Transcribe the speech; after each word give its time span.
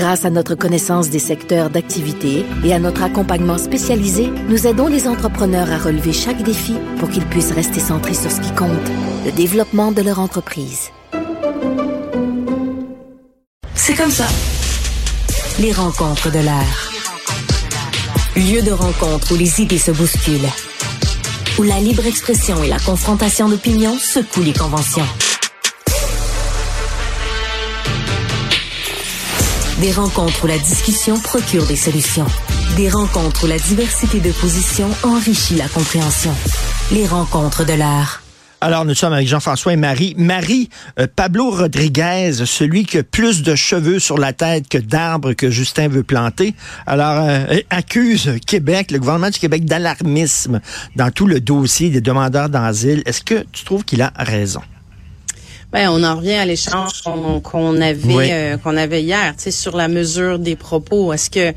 Grâce 0.00 0.24
à 0.24 0.30
notre 0.30 0.54
connaissance 0.54 1.10
des 1.10 1.18
secteurs 1.18 1.68
d'activité 1.68 2.46
et 2.64 2.72
à 2.72 2.78
notre 2.78 3.02
accompagnement 3.02 3.58
spécialisé, 3.58 4.30
nous 4.48 4.66
aidons 4.66 4.86
les 4.86 5.06
entrepreneurs 5.06 5.70
à 5.70 5.76
relever 5.76 6.14
chaque 6.14 6.42
défi 6.42 6.74
pour 6.98 7.10
qu'ils 7.10 7.26
puissent 7.26 7.52
rester 7.52 7.80
centrés 7.80 8.14
sur 8.14 8.30
ce 8.30 8.40
qui 8.40 8.50
compte, 8.54 8.70
le 9.26 9.32
développement 9.32 9.92
de 9.92 10.00
leur 10.00 10.18
entreprise. 10.18 10.88
C'est 13.74 13.94
comme 13.94 14.10
ça. 14.10 14.26
Les 15.58 15.72
rencontres 15.72 16.32
de 16.32 16.38
l'air. 16.38 16.90
Lieu 18.36 18.62
de 18.62 18.72
rencontre 18.72 19.34
où 19.34 19.36
les 19.36 19.60
idées 19.60 19.76
se 19.76 19.90
bousculent. 19.90 20.48
Où 21.58 21.62
la 21.62 21.78
libre 21.78 22.06
expression 22.06 22.64
et 22.64 22.68
la 22.68 22.78
confrontation 22.78 23.50
d'opinions 23.50 23.98
secouent 23.98 24.44
les 24.44 24.54
conventions. 24.54 25.04
Des 29.80 29.92
rencontres 29.92 30.44
où 30.44 30.46
la 30.46 30.58
discussion 30.58 31.18
procure 31.18 31.66
des 31.66 31.76
solutions. 31.76 32.26
Des 32.76 32.90
rencontres 32.90 33.44
où 33.44 33.46
la 33.46 33.58
diversité 33.58 34.20
de 34.20 34.30
positions 34.30 34.90
enrichit 35.02 35.54
la 35.54 35.68
compréhension. 35.68 36.32
Les 36.92 37.06
rencontres 37.06 37.64
de 37.64 37.72
l'art. 37.72 38.22
Alors, 38.60 38.84
nous 38.84 38.94
sommes 38.94 39.14
avec 39.14 39.26
Jean-François 39.26 39.72
et 39.72 39.76
Marie. 39.76 40.14
Marie, 40.18 40.68
euh, 40.98 41.06
Pablo 41.16 41.50
Rodriguez, 41.50 42.32
celui 42.44 42.84
qui 42.84 42.98
a 42.98 43.02
plus 43.02 43.42
de 43.42 43.54
cheveux 43.54 43.98
sur 43.98 44.18
la 44.18 44.34
tête 44.34 44.68
que 44.68 44.76
d'arbres 44.76 45.32
que 45.32 45.48
Justin 45.48 45.88
veut 45.88 46.02
planter, 46.02 46.54
alors 46.86 47.24
euh, 47.26 47.60
accuse 47.70 48.36
Québec, 48.46 48.90
le 48.90 48.98
gouvernement 48.98 49.30
du 49.30 49.38
Québec, 49.38 49.64
d'alarmisme 49.64 50.60
dans 50.96 51.10
tout 51.10 51.26
le 51.26 51.40
dossier 51.40 51.88
des 51.88 52.02
demandeurs 52.02 52.50
d'asile. 52.50 53.02
Est-ce 53.06 53.22
que 53.22 53.46
tu 53.50 53.64
trouves 53.64 53.84
qu'il 53.84 54.02
a 54.02 54.12
raison? 54.18 54.60
Ben, 55.72 55.88
on 55.90 56.02
en 56.02 56.16
revient 56.16 56.32
à 56.32 56.44
l'échange 56.44 57.02
qu'on 57.02 57.80
avait 57.80 58.32
euh, 58.32 58.56
qu'on 58.56 58.76
avait 58.76 59.02
hier, 59.02 59.34
tu 59.36 59.44
sais, 59.44 59.50
sur 59.52 59.76
la 59.76 59.86
mesure 59.86 60.40
des 60.40 60.56
propos. 60.56 61.12
Est-ce 61.12 61.30
que 61.30 61.54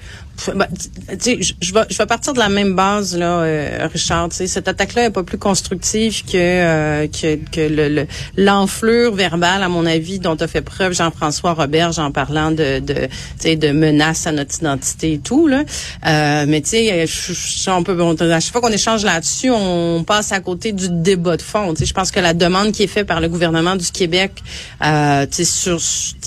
bah, 0.56 0.68
je, 1.08 1.74
vais, 1.74 1.82
je 1.90 1.98
vais 1.98 2.06
partir 2.06 2.34
de 2.34 2.40
la 2.40 2.50
même 2.50 2.76
base 2.76 3.16
là, 3.18 3.40
euh, 3.40 3.88
Richard. 3.92 4.30
Cette 4.32 4.68
attaque-là 4.68 5.06
est 5.06 5.10
pas 5.12 5.24
plus 5.24 5.38
constructive 5.38 6.24
que 6.26 6.32
euh, 6.36 7.08
que, 7.08 7.36
que 7.36 7.62
le, 7.62 8.08
l'enflure 8.36 9.14
verbale, 9.14 9.64
à 9.64 9.70
mon 9.70 9.86
avis, 9.86 10.20
dont 10.20 10.36
a 10.36 10.48
fait 10.48 10.62
preuve 10.62 10.94
Jean-François 10.94 11.54
Robert 11.54 12.00
en 12.00 12.12
parlant 12.12 12.52
de 12.52 12.80
de, 12.80 13.56
de 13.56 13.72
menaces 13.72 14.28
à 14.28 14.32
notre 14.32 14.56
identité 14.58 15.14
et 15.14 15.20
tout 15.20 15.48
là. 15.48 15.64
Euh, 16.06 16.46
mais 16.48 16.62
tu 16.62 16.70
sais, 16.70 17.06
on 17.68 17.84
peut 17.84 17.98
à 18.02 18.40
chaque 18.40 18.52
fois 18.52 18.62
qu'on 18.62 18.70
échange 18.70 19.06
là-dessus, 19.06 19.52
on 19.52 20.04
passe 20.04 20.32
à 20.32 20.40
côté 20.40 20.72
du 20.72 20.90
débat 20.90 21.38
de 21.38 21.42
fond. 21.42 21.74
Je 21.80 21.94
pense 21.94 22.12
que 22.12 22.20
la 22.20 22.34
demande 22.34 22.72
qui 22.72 22.84
est 22.84 22.88
faite 22.88 23.08
par 23.08 23.22
le 23.22 23.30
gouvernement 23.30 23.76
du 23.76 23.90
Québec, 23.92 24.32
euh, 24.84 25.26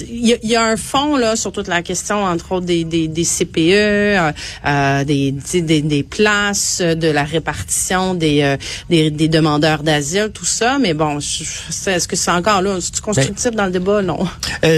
il 0.08 0.38
y, 0.42 0.56
a 0.56 0.64
un 0.64 0.77
fond 0.77 1.16
là 1.16 1.36
sur 1.36 1.52
toute 1.52 1.68
la 1.68 1.82
question 1.82 2.24
entre 2.24 2.52
autres 2.52 2.66
des, 2.66 2.84
des 2.84 3.24
CPE 3.24 3.95
euh, 3.97 4.33
euh, 4.66 5.05
des, 5.05 5.33
des, 5.33 5.83
des, 5.83 6.02
places, 6.02 6.80
de 6.80 7.08
la 7.08 7.25
répartition 7.25 8.14
des, 8.14 8.42
euh, 8.42 8.56
des, 8.91 9.11
des, 9.11 9.28
demandeurs 9.28 9.83
d'asile, 9.83 10.30
tout 10.33 10.44
ça. 10.44 10.78
Mais 10.78 10.94
bon, 10.94 11.19
est-ce 11.19 12.08
que 12.08 12.17
c'est 12.17 12.30
encore 12.30 12.62
là, 12.62 12.78
c'est 12.80 13.00
constructif 13.00 13.51
ben, 13.51 13.57
dans 13.57 13.67
le 13.67 13.73
débat? 13.73 14.02
Non. 14.02 14.27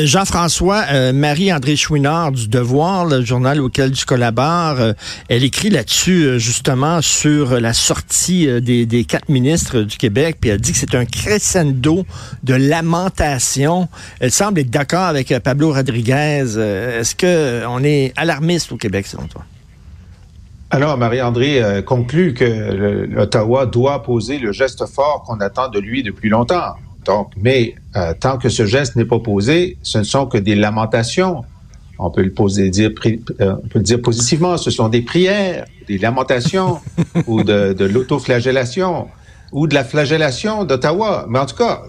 Jean-François, 0.05 1.13
Marie-André 1.13 1.77
Chouinard 1.77 2.33
du 2.33 2.49
Devoir, 2.49 3.07
le 3.07 3.25
journal 3.25 3.61
auquel 3.61 3.93
tu 3.93 4.05
collabores, 4.05 4.95
elle 5.29 5.45
écrit 5.45 5.71
là-dessus 5.71 6.39
justement 6.39 7.01
sur 7.03 7.61
la 7.61 7.73
sortie 7.73 8.49
des, 8.61 8.87
des 8.87 9.05
quatre 9.05 9.29
ministres 9.29 9.81
du 9.81 9.97
Québec, 9.97 10.37
puis 10.41 10.51
elle 10.51 10.61
dit 10.61 10.73
que 10.73 10.79
c'est 10.79 10.95
un 10.95 11.05
crescendo 11.05 12.05
de 12.43 12.55
lamentation. 12.55 13.89
Elle 14.21 14.33
semble 14.33 14.61
être 14.61 14.71
d'accord 14.71 15.05
avec 15.05 15.37
Pablo 15.43 15.73
Rodriguez. 15.73 16.45
Est-ce 16.59 17.15
que 17.15 17.65
on 17.67 17.83
est 17.83 18.13
alarmiste 18.17 18.73
au 18.73 18.77
Québec? 18.77 19.07
Alors, 20.71 20.99
Marie-André 20.99 21.63
euh, 21.63 21.83
conclut 21.83 22.35
que 22.35 22.45
l'Ottawa 22.45 23.65
doit 23.67 24.03
poser 24.03 24.39
le 24.39 24.53
geste 24.53 24.85
fort 24.87 25.25
qu'on 25.27 25.41
attend 25.41 25.69
de 25.69 25.79
lui 25.79 26.03
depuis 26.03 26.29
longtemps. 26.29 26.75
Donc, 27.07 27.31
mais 27.37 27.75
euh, 27.97 28.13
tant 28.19 28.37
que 28.37 28.51
ce 28.51 28.67
geste 28.67 28.95
n'est 28.97 29.07
pas 29.07 29.19
posé, 29.19 29.79
ce 29.83 29.99
ne 29.99 30.03
sont 30.03 30.27
que 30.27 30.37
des 30.37 30.55
lamentations. 30.55 31.43
On 31.99 32.11
peut 32.11 32.23
le 32.23 32.33
poser, 32.33 32.69
dire, 32.69 32.91
euh, 33.07 33.57
on 33.65 33.69
peut 33.69 33.79
le 33.79 33.83
dire 33.83 34.03
positivement, 34.03 34.59
ce 34.59 34.71
sont 34.71 34.91
des 34.91 35.01
prières, 35.01 35.65
des 35.89 35.97
lamentations 35.97 36.81
ou 37.27 37.43
de, 37.43 37.73
de 37.73 37.85
l'autoflagellation 37.87 39.09
ou 39.53 39.67
de 39.67 39.75
la 39.75 39.85
flagellation 39.85 40.65
d'Ottawa. 40.65 41.25
Mais 41.31 41.39
en 41.39 41.47
tout 41.47 41.57
cas, 41.57 41.83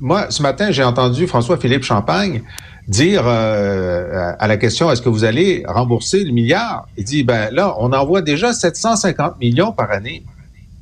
moi, 0.00 0.26
ce 0.30 0.42
matin, 0.42 0.70
j'ai 0.72 0.84
entendu 0.84 1.26
François-Philippe 1.28 1.84
Champagne 1.84 2.42
dire 2.88 3.22
euh, 3.26 4.32
à 4.38 4.48
la 4.48 4.56
question 4.56 4.90
est-ce 4.90 5.02
que 5.02 5.08
vous 5.08 5.24
allez 5.24 5.62
rembourser 5.66 6.24
le 6.24 6.32
milliard? 6.32 6.88
Il 6.96 7.04
dit 7.04 7.22
ben 7.22 7.50
là 7.52 7.76
on 7.78 7.92
envoie 7.92 8.22
déjà 8.22 8.52
750 8.52 9.38
millions 9.38 9.72
par 9.72 9.90
année. 9.90 10.24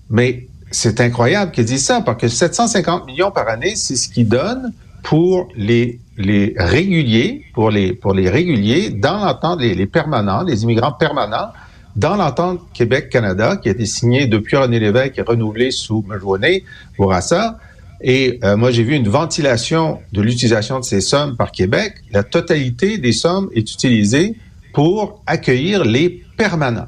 Mais 0.09 0.47
c'est 0.71 1.01
incroyable 1.01 1.51
qu'il 1.53 1.65
dise 1.65 1.85
ça 1.85 2.01
parce 2.01 2.19
que 2.19 2.29
750 2.29 3.07
millions 3.07 3.31
par 3.31 3.49
année, 3.49 3.75
c'est 3.77 3.97
ce 3.97 4.09
qu'il 4.09 4.29
donne 4.29 4.73
pour 5.03 5.49
les 5.57 6.01
les 6.17 6.55
réguliers, 6.57 7.45
pour 7.55 7.71
les 7.71 7.93
pour 7.93 8.15
les 8.15 8.31
réguliers 8.31 8.91
dans 8.91 9.25
l'entente 9.25 9.61
les, 9.61 9.75
les 9.75 9.87
permanents, 9.87 10.43
les 10.43 10.63
immigrants 10.63 10.93
permanents 10.93 11.51
dans 11.97 12.17
l'entente 12.17 12.61
Québec-Canada 12.75 13.57
qui 13.57 13.69
a 13.69 13.73
été 13.73 13.87
signée 13.87 14.27
depuis 14.27 14.57
René 14.57 14.79
Lévesque 14.79 15.19
et 15.19 15.23
renouvelée 15.23 15.71
sous 15.71 16.05
Majoinet 16.07 16.63
Bourassa. 16.99 17.59
Et 18.01 18.39
euh, 18.45 18.57
moi, 18.57 18.71
j'ai 18.71 18.83
vu 18.83 18.95
une 18.95 19.09
ventilation 19.09 20.01
de 20.13 20.21
l'utilisation 20.21 20.79
de 20.79 20.85
ces 20.85 21.01
sommes 21.01 21.37
par 21.37 21.51
Québec. 21.51 21.95
La 22.13 22.23
totalité 22.23 22.99
des 22.99 23.13
sommes 23.13 23.49
est 23.55 23.73
utilisée 23.73 24.37
pour 24.73 25.23
accueillir 25.27 25.85
les 25.85 26.23
permanents. 26.37 26.87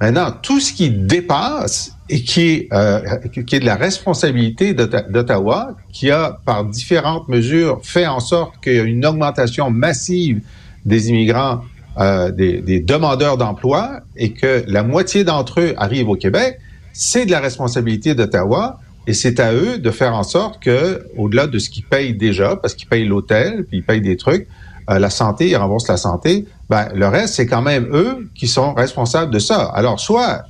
Maintenant, 0.00 0.30
tout 0.30 0.60
ce 0.60 0.72
qui 0.72 0.90
dépasse 0.90 1.92
et 2.08 2.22
qui 2.22 2.42
est, 2.42 2.68
euh, 2.72 3.00
qui 3.28 3.56
est 3.56 3.60
de 3.60 3.64
la 3.64 3.76
responsabilité 3.76 4.74
d'Ottawa, 4.74 5.74
qui 5.92 6.10
a 6.10 6.38
par 6.44 6.64
différentes 6.64 7.28
mesures 7.28 7.80
fait 7.82 8.06
en 8.06 8.20
sorte 8.20 8.62
qu'il 8.62 8.74
y 8.74 8.78
a 8.78 8.82
une 8.82 9.04
augmentation 9.04 9.70
massive 9.70 10.42
des 10.84 11.08
immigrants, 11.08 11.62
euh, 11.98 12.30
des, 12.30 12.60
des 12.60 12.78
demandeurs 12.78 13.38
d'emploi, 13.38 14.00
et 14.16 14.32
que 14.32 14.62
la 14.68 14.82
moitié 14.82 15.24
d'entre 15.24 15.60
eux 15.60 15.74
arrivent 15.78 16.10
au 16.10 16.14
Québec, 16.14 16.58
c'est 16.92 17.26
de 17.26 17.30
la 17.30 17.40
responsabilité 17.40 18.14
d'Ottawa. 18.14 18.78
Et 19.06 19.12
c'est 19.12 19.38
à 19.40 19.52
eux 19.52 19.78
de 19.78 19.90
faire 19.90 20.14
en 20.14 20.24
sorte 20.24 20.60
que, 20.60 21.06
au-delà 21.16 21.46
de 21.46 21.58
ce 21.58 21.70
qu'ils 21.70 21.84
payent 21.84 22.14
déjà, 22.14 22.56
parce 22.56 22.74
qu'ils 22.74 22.88
payent 22.88 23.06
l'hôtel, 23.06 23.64
puis 23.68 23.78
ils 23.78 23.84
payent 23.84 24.00
des 24.00 24.16
trucs, 24.16 24.48
euh, 24.90 24.98
la 24.98 25.10
santé, 25.10 25.48
ils 25.50 25.56
remboursent 25.56 25.88
la 25.88 25.96
santé, 25.96 26.46
ben, 26.68 26.88
le 26.94 27.06
reste, 27.06 27.34
c'est 27.34 27.46
quand 27.46 27.62
même 27.62 27.88
eux 27.92 28.28
qui 28.34 28.48
sont 28.48 28.74
responsables 28.74 29.32
de 29.32 29.38
ça. 29.38 29.70
Alors, 29.74 30.00
soit 30.00 30.44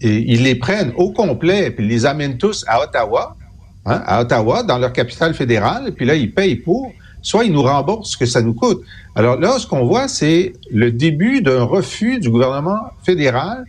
ils 0.00 0.44
les 0.44 0.54
prennent 0.54 0.92
au 0.96 1.10
complet, 1.10 1.70
puis 1.70 1.84
ils 1.84 1.88
les 1.88 2.06
amènent 2.06 2.38
tous 2.38 2.64
à 2.68 2.82
Ottawa, 2.82 3.36
hein, 3.84 4.00
à 4.06 4.20
Ottawa, 4.20 4.62
dans 4.62 4.78
leur 4.78 4.92
capitale 4.92 5.34
fédérale, 5.34 5.92
puis 5.92 6.06
là, 6.06 6.14
ils 6.14 6.32
payent 6.32 6.56
pour, 6.56 6.92
soit 7.20 7.44
ils 7.44 7.52
nous 7.52 7.62
remboursent 7.62 8.12
ce 8.12 8.16
que 8.16 8.26
ça 8.26 8.40
nous 8.40 8.54
coûte. 8.54 8.80
Alors 9.16 9.38
là, 9.40 9.58
ce 9.58 9.66
qu'on 9.66 9.84
voit, 9.84 10.06
c'est 10.06 10.52
le 10.70 10.92
début 10.92 11.42
d'un 11.42 11.64
refus 11.64 12.20
du 12.20 12.30
gouvernement 12.30 12.78
fédéral 13.02 13.64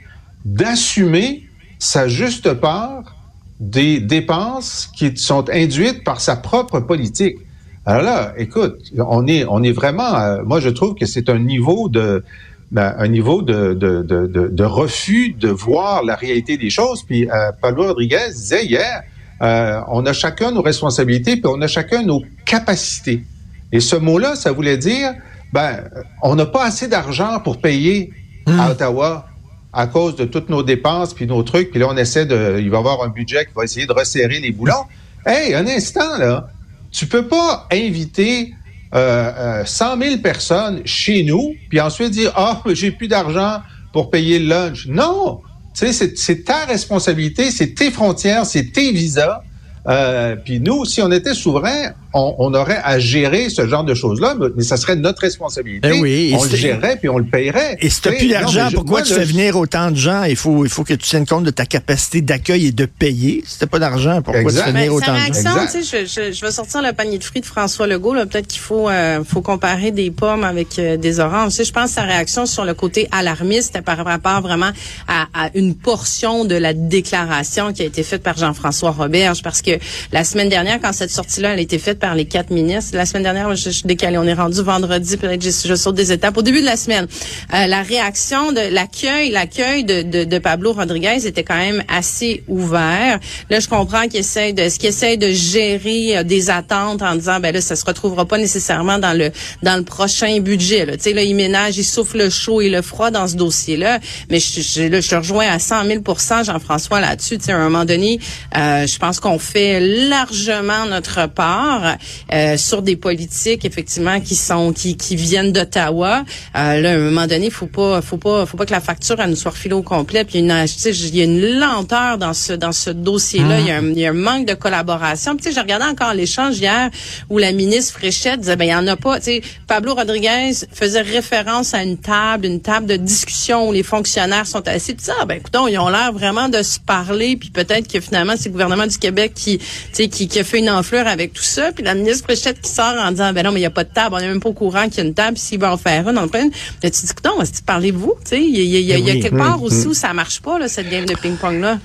d'assumer 0.45 1.47
sa 1.79 2.07
juste 2.07 2.53
part 2.53 3.15
des 3.59 3.99
dépenses 3.99 4.89
qui 4.95 5.15
sont 5.17 5.49
induites 5.49 6.03
par 6.03 6.21
sa 6.21 6.35
propre 6.35 6.79
politique. 6.79 7.37
Alors 7.85 8.03
là, 8.03 8.33
écoute, 8.37 8.77
on 8.97 9.27
est, 9.27 9.45
on 9.45 9.63
est 9.63 9.71
vraiment, 9.71 10.15
euh, 10.15 10.43
moi 10.43 10.59
je 10.59 10.69
trouve 10.69 10.95
que 10.95 11.05
c'est 11.05 11.29
un 11.29 11.39
niveau 11.39 11.89
de, 11.89 12.23
ben, 12.71 12.93
un 12.97 13.07
niveau 13.07 13.41
de, 13.41 13.73
de, 13.73 14.01
de, 14.03 14.27
de, 14.27 14.63
refus 14.63 15.33
de 15.37 15.49
voir 15.49 16.03
la 16.03 16.15
réalité 16.15 16.57
des 16.57 16.69
choses. 16.69 17.03
Puis 17.03 17.29
euh, 17.29 17.51
Pablo 17.61 17.87
Rodriguez 17.87 18.29
disait 18.29 18.65
hier, 18.65 19.01
euh, 19.41 19.81
on 19.87 20.05
a 20.05 20.13
chacun 20.13 20.51
nos 20.51 20.61
responsabilités, 20.61 21.37
puis 21.37 21.47
on 21.47 21.61
a 21.61 21.67
chacun 21.67 22.03
nos 22.03 22.21
capacités. 22.45 23.23
Et 23.71 23.79
ce 23.79 23.95
mot-là, 23.95 24.35
ça 24.35 24.51
voulait 24.51 24.77
dire, 24.77 25.13
ben, 25.51 25.83
on 26.21 26.35
n'a 26.35 26.45
pas 26.45 26.65
assez 26.65 26.87
d'argent 26.87 27.39
pour 27.39 27.59
payer 27.59 28.11
à 28.45 28.51
hmm. 28.51 28.71
Ottawa 28.71 29.28
à 29.71 29.87
cause 29.87 30.15
de 30.15 30.25
toutes 30.25 30.49
nos 30.49 30.63
dépenses 30.63 31.13
puis 31.13 31.27
nos 31.27 31.43
trucs. 31.43 31.71
Puis 31.71 31.79
là, 31.79 31.87
on 31.89 31.97
essaie 31.97 32.25
de, 32.25 32.59
il 32.59 32.69
va 32.69 32.77
y 32.77 32.79
avoir 32.79 33.03
un 33.03 33.09
budget 33.09 33.45
qui 33.45 33.53
va 33.55 33.63
essayer 33.63 33.85
de 33.85 33.93
resserrer 33.93 34.39
les 34.39 34.51
boulons. 34.51 34.85
Hey, 35.25 35.53
un 35.53 35.67
instant 35.67 36.17
là, 36.17 36.49
tu 36.91 37.05
peux 37.05 37.27
pas 37.27 37.67
inviter 37.71 38.53
euh, 38.95 39.63
100 39.65 40.01
euh, 40.01 40.05
000 40.09 40.21
personnes 40.21 40.81
chez 40.85 41.23
nous 41.23 41.53
puis 41.69 41.79
ensuite 41.79 42.11
dire 42.11 42.31
ah 42.35 42.61
oh, 42.65 42.69
j'ai 42.73 42.91
plus 42.91 43.07
d'argent 43.07 43.59
pour 43.93 44.09
payer 44.09 44.39
le 44.39 44.47
lunch. 44.47 44.87
Non! 44.87 45.41
Tu 45.75 45.93
sais, 45.93 46.13
c'est 46.15 46.43
ta 46.43 46.65
responsabilité, 46.65 47.51
c'est 47.51 47.73
tes 47.75 47.91
frontières, 47.91 48.45
c'est 48.45 48.71
tes 48.71 48.91
visas. 48.91 49.41
Euh, 49.87 50.35
puis 50.35 50.59
nous, 50.59 50.83
si 50.85 51.01
on 51.01 51.11
était 51.11 51.33
souverain, 51.33 51.93
on, 52.13 52.35
on, 52.39 52.53
aurait 52.55 52.79
à 52.83 52.97
gérer 52.97 53.49
ce 53.49 53.67
genre 53.67 53.83
de 53.83 53.93
choses-là, 53.93 54.35
mais, 54.55 54.63
ça 54.63 54.77
serait 54.77 54.95
notre 54.95 55.21
responsabilité. 55.21 55.87
Ben 55.87 55.99
oui, 56.01 56.35
on 56.37 56.43
le 56.43 56.55
gérerait 56.55 56.95
puis 56.97 57.07
on 57.07 57.19
le 57.19 57.25
payerait. 57.25 57.77
Et 57.81 57.89
si 57.89 58.01
tu 58.01 58.09
plus 58.09 58.29
d'argent, 58.29 58.69
pourquoi 58.73 59.03
tu 59.03 59.13
fais 59.13 59.25
venir 59.25 59.55
autant 59.57 59.91
de 59.91 59.95
gens? 59.95 60.23
Il 60.23 60.35
faut, 60.35 60.65
il 60.65 60.71
faut 60.71 60.83
que 60.83 60.93
tu 60.93 61.07
tiennes 61.07 61.27
compte 61.27 61.43
de 61.43 61.51
ta 61.51 61.65
capacité 61.65 62.21
d'accueil 62.21 62.67
et 62.67 62.71
de 62.71 62.85
payer. 62.85 63.43
Si 63.45 63.59
tu 63.59 63.67
pas 63.67 63.79
d'argent, 63.79 64.21
pourquoi 64.23 64.51
tu 64.51 64.57
fais 64.57 64.71
venir 64.71 64.93
autant 64.93 65.13
de 65.13 65.33
gens? 65.33 65.67
Tu 65.71 65.83
sais, 65.83 66.05
je, 66.05 66.31
je, 66.31 66.45
vais 66.45 66.51
sortir 66.51 66.81
le 66.81 66.93
panier 66.93 67.19
de 67.19 67.23
fruits 67.23 67.41
de 67.41 67.45
François 67.45 67.85
Legault. 67.85 68.13
Peut-être 68.13 68.47
qu'il 68.47 68.61
faut, 68.61 68.89
euh, 68.89 69.23
faut 69.23 69.41
comparer 69.41 69.91
des 69.91 70.09
pommes 70.09 70.43
avec 70.43 70.79
euh, 70.79 70.97
des 70.97 71.19
oranges. 71.19 71.51
Tu 71.51 71.57
sais, 71.57 71.63
je 71.65 71.73
pense 71.73 71.89
que 71.89 71.95
sa 71.95 72.03
réaction 72.03 72.45
sur 72.45 72.65
le 72.65 72.73
côté 72.73 73.07
alarmiste 73.11 73.81
par 73.81 74.03
rapport 74.03 74.41
vraiment 74.41 74.71
à, 75.07 75.27
à, 75.33 75.49
une 75.53 75.75
portion 75.75 76.45
de 76.45 76.55
la 76.55 76.73
déclaration 76.73 77.71
qui 77.71 77.83
a 77.83 77.85
été 77.85 78.01
faite 78.01 78.23
par 78.23 78.37
Jean-François 78.37 78.91
Roberge. 78.91 79.43
Parce 79.43 79.61
que 79.61 79.71
la 80.11 80.23
semaine 80.23 80.49
dernière, 80.49 80.79
quand 80.81 80.93
cette 80.93 81.11
sortie-là 81.11 81.51
a 81.51 81.57
été 81.57 81.77
faite 81.77 81.98
par 81.99 82.15
les 82.15 82.25
quatre 82.25 82.49
ministres, 82.49 82.95
la 82.95 83.05
semaine 83.05 83.23
dernière, 83.23 83.55
je, 83.55 83.69
suis 83.69 83.85
décalée, 83.85 84.17
on 84.17 84.23
est 84.23 84.33
rendu 84.33 84.61
vendredi, 84.61 85.17
peut-être 85.17 85.43
je, 85.43 85.49
je 85.67 85.75
saute 85.75 85.95
des 85.95 86.11
étapes. 86.11 86.37
Au 86.37 86.41
début 86.41 86.61
de 86.61 86.65
la 86.65 86.77
semaine, 86.77 87.07
euh, 87.53 87.67
la 87.67 87.81
réaction 87.81 88.51
de 88.51 88.73
l'accueil, 88.73 89.31
l'accueil 89.31 89.83
de, 89.83 90.01
de, 90.01 90.23
de, 90.23 90.39
Pablo 90.39 90.73
Rodriguez 90.73 91.25
était 91.25 91.43
quand 91.43 91.57
même 91.57 91.83
assez 91.87 92.43
ouvert. 92.47 93.19
Là, 93.49 93.59
je 93.59 93.67
comprends 93.67 94.07
qu'il 94.07 94.19
essaie 94.19 94.53
de, 94.53 94.69
ce 94.69 94.79
qu'il 94.79 94.89
essaie 94.89 95.17
de 95.17 95.31
gérer 95.31 96.17
euh, 96.17 96.23
des 96.23 96.49
attentes 96.49 97.01
en 97.01 97.15
disant, 97.15 97.39
ben 97.39 97.53
là, 97.53 97.61
ça 97.61 97.75
se 97.75 97.85
retrouvera 97.85 98.25
pas 98.25 98.37
nécessairement 98.37 98.99
dans 98.99 99.17
le 99.17 99.31
dans 99.63 99.75
le 99.75 99.83
prochain 99.83 100.39
budget. 100.39 100.85
Là, 100.85 100.97
tu 100.97 101.03
sais, 101.03 101.13
là, 101.13 101.23
il 101.23 101.35
ménage, 101.35 101.77
il 101.77 101.83
souffle 101.83 102.17
le 102.17 102.29
chaud 102.29 102.61
et 102.61 102.69
le 102.69 102.81
froid 102.81 103.11
dans 103.11 103.27
ce 103.27 103.35
dossier-là. 103.35 103.99
Mais 104.29 104.39
je, 104.39 104.61
je, 104.61 105.01
je 105.01 105.15
rejoins 105.15 105.47
à 105.47 105.59
100 105.59 105.85
000 105.85 106.01
Jean-François 106.43 106.99
là-dessus. 106.99 107.37
Tu 107.37 107.45
sais, 107.45 107.51
à 107.51 107.57
un 107.57 107.69
moment 107.69 107.85
donné, 107.85 108.19
euh, 108.57 108.87
je 108.87 108.97
pense 108.97 109.19
qu'on 109.19 109.39
fait 109.39 109.79
largement 109.79 110.85
notre 110.85 111.27
part 111.27 111.88
euh, 112.33 112.57
sur 112.57 112.81
des 112.81 112.95
politiques 112.95 113.65
effectivement 113.65 114.19
qui 114.19 114.35
sont 114.35 114.73
qui, 114.73 114.97
qui 114.97 115.15
viennent 115.15 115.51
d'Ottawa. 115.51 116.23
Euh, 116.55 116.81
là, 116.81 116.91
à 116.91 116.93
un 116.93 116.97
moment 116.97 117.27
donné, 117.27 117.49
faut 117.49 117.67
pas 117.67 118.01
faut 118.01 118.17
pas 118.17 118.45
faut 118.45 118.57
pas 118.57 118.65
que 118.65 118.71
la 118.71 118.81
facture 118.81 119.19
elle 119.19 119.29
nous 119.29 119.35
soit 119.35 119.51
refilée 119.51 119.73
au 119.73 119.81
complet. 119.81 120.23
Puis 120.23 120.39
il 120.39 120.45
y 120.45 120.51
a 120.51 120.63
une 120.63 120.67
il 120.85 121.15
y 121.15 121.21
a 121.21 121.23
une 121.23 121.59
lenteur 121.59 122.17
dans 122.17 122.33
ce 122.33 122.53
dans 122.53 122.71
ce 122.71 122.89
dossier-là. 122.89 123.59
Il, 123.59 123.67
y 123.67 123.71
a 123.71 123.77
un, 123.77 123.83
il 123.83 123.99
y 123.99 124.05
a 124.05 124.09
un 124.09 124.13
manque 124.13 124.45
de 124.45 124.53
collaboration. 124.53 125.35
Puis, 125.35 125.45
tu 125.45 125.49
sais, 125.49 125.55
j'ai 125.55 125.61
regardé 125.61 125.85
encore 125.85 126.13
l'échange 126.13 126.57
hier 126.57 126.89
où 127.29 127.37
la 127.37 127.51
ministre 127.51 127.93
Fréchette 127.93 128.41
disait 128.41 128.55
ben 128.55 128.65
il 128.65 128.71
y 128.71 128.75
en 128.75 128.87
a 128.87 128.95
pas. 128.95 129.19
Tu 129.19 129.25
sais, 129.25 129.41
Pablo 129.67 129.95
Rodriguez 129.95 130.51
faisait 130.71 131.01
référence 131.01 131.73
à 131.73 131.83
une 131.83 131.97
table, 131.97 132.45
une 132.45 132.61
table 132.61 132.85
de 132.85 132.95
discussion 132.95 133.69
où 133.69 133.71
les 133.71 133.83
fonctionnaires 133.83 134.47
sont 134.47 134.67
assis. 134.67 134.93
Puis 134.93 135.05
ça, 135.05 135.25
ben 135.25 135.35
écoutons, 135.35 135.67
ils 135.67 135.77
ont 135.77 135.89
l'air 135.89 136.11
vraiment 136.13 136.49
de 136.49 136.61
se 136.61 136.79
parler. 136.79 137.35
Puis 137.37 137.49
peut-être 137.49 137.87
que 137.87 137.99
finalement 137.99 138.33
c'est 138.37 138.49
le 138.49 138.53
gouvernement 138.53 138.87
du 138.87 138.97
Québec 138.97 139.33
qui 139.35 139.59
qui, 139.93 140.09
qui 140.09 140.39
a 140.39 140.43
fait 140.43 140.59
une 140.59 140.69
enflure 140.69 141.07
avec 141.07 141.33
tout 141.33 141.43
ça. 141.43 141.71
Puis 141.79 141.85
la 141.85 141.95
ministre 141.95 142.25
Fréchette 142.25 142.59
qui 142.59 142.69
sort 142.69 142.93
en 142.99 143.09
disant, 143.11 143.31
ben 143.31 143.41
non, 143.45 143.53
mais 143.53 143.59
il 143.59 143.63
n'y 143.63 143.65
a 143.65 143.69
pas 143.69 143.85
de 143.85 143.93
table, 143.93 144.13
on 144.13 144.19
n'est 144.19 144.27
même 144.27 144.41
pas 144.41 144.49
au 144.49 144.53
courant 144.53 144.89
qu'il 144.89 144.97
y 144.97 144.99
a 144.99 145.05
une 145.05 145.13
table, 145.13 145.37
s'il 145.37 145.61
va 145.61 145.71
en 145.71 145.77
faire 145.77 146.09
une, 146.09 146.17
on 146.17 146.27
prenne. 146.27 146.51
Mais 146.83 146.91
tu 146.91 147.05
dis, 147.05 147.11
non, 147.23 147.41
parlez-vous, 147.65 148.15
tu 148.25 148.31
sais, 148.31 148.43
il 148.43 148.53
y, 148.53 148.81
y, 148.81 148.81
y, 148.81 149.09
a 149.09 149.13
quelque 149.13 149.37
part 149.37 149.63
aussi 149.63 149.87
où 149.87 149.93
ça 149.93 150.11
marche 150.11 150.41
pas, 150.41 150.59
là, 150.59 150.67
cette 150.67 150.89
game 150.89 151.05
de 151.05 151.15
ping-pong-là. 151.15 151.79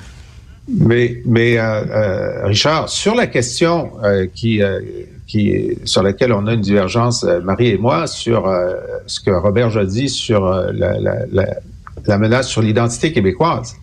Mais, 0.67 1.23
mais 1.27 1.59
euh, 1.59 1.63
euh, 1.63 2.47
Richard, 2.47 2.89
sur 2.89 3.15
la 3.15 3.29
question 3.29 3.93
euh, 4.03 4.27
qui, 4.35 4.61
qui, 5.29 5.79
sur 5.85 6.03
laquelle 6.03 6.33
on 6.33 6.49
a 6.49 6.55
une 6.55 6.61
divergence, 6.61 7.23
Marie 7.45 7.69
et 7.69 7.79
moi, 7.79 8.09
sur 8.09 8.53
ce 9.07 9.21
que 9.21 9.31
Robert 9.31 9.77
a 9.77 9.85
dit 9.85 10.09
sur 10.09 10.45
la, 10.45 10.99
la, 10.99 11.19
la, 11.31 11.47
la 12.05 12.19
menace 12.19 12.49
sur 12.49 12.63
l'identité 12.63 13.13
québécoise. 13.13 13.77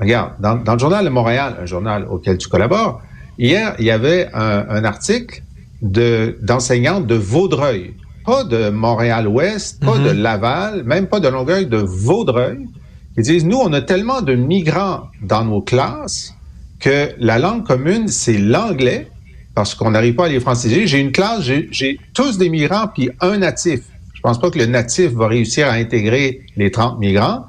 Regarde, 0.00 0.32
dans, 0.40 0.54
dans, 0.54 0.72
le 0.72 0.78
journal 0.78 1.04
de 1.04 1.10
Montréal, 1.10 1.56
un 1.60 1.66
journal 1.66 2.06
auquel 2.08 2.38
tu 2.38 2.48
collabores, 2.48 3.02
Hier, 3.38 3.76
il 3.78 3.84
y 3.84 3.92
avait 3.92 4.28
un, 4.34 4.66
un 4.68 4.84
article 4.84 5.42
d'enseignants 5.82 7.00
de, 7.00 7.14
Vaudreuil, 7.14 7.94
pas 8.24 8.44
de 8.44 8.70
Montréal-Ouest, 8.70 9.82
pas 9.84 9.98
de 9.98 10.10
mhm. 10.10 10.22
Laval, 10.22 10.84
même 10.84 11.06
pas 11.06 11.20
de 11.20 11.28
Longueuil, 11.28 11.66
de 11.66 11.78
Vaudreuil, 11.78 12.66
qui 13.14 13.22
disent, 13.22 13.44
nous, 13.44 13.58
on 13.58 13.72
a 13.72 13.80
tellement 13.80 14.22
de 14.22 14.34
migrants 14.34 15.08
dans 15.22 15.44
nos 15.44 15.62
classes 15.62 16.34
que 16.80 17.10
la 17.18 17.38
langue 17.38 17.66
commune, 17.66 18.08
c'est 18.08 18.38
l'anglais, 18.38 19.08
parce 19.54 19.74
qu'on 19.74 19.90
n'arrive 19.90 20.14
pas 20.14 20.26
à 20.26 20.28
les 20.28 20.38
franciser. 20.38 20.86
J'ai 20.86 21.00
une 21.00 21.10
classe, 21.10 21.42
j'ai 21.42 21.98
tous 22.14 22.38
des 22.38 22.48
migrants, 22.48 22.86
puis 22.94 23.10
un 23.20 23.38
natif. 23.38 23.80
Je 24.14 24.20
pense 24.20 24.40
pas 24.40 24.50
que 24.50 24.58
le 24.58 24.66
natif 24.66 25.12
va 25.12 25.26
réussir 25.26 25.66
à 25.68 25.72
intégrer 25.72 26.42
les 26.56 26.70
30 26.70 27.00
migrants. 27.00 27.44